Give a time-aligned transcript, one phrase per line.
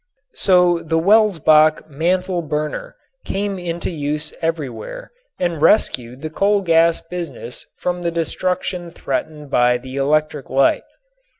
[0.33, 7.67] So the Welsbach mantle burner came into use everywhere and rescued the coal gas business
[7.77, 10.85] from the destruction threatened by the electric light.